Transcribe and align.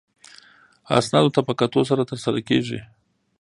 اسنادو 0.97 1.33
ته 1.35 1.41
په 1.47 1.53
کتو 1.59 1.81
سره 1.89 2.03
ترسره 2.11 2.39
کیږي. 2.49 2.79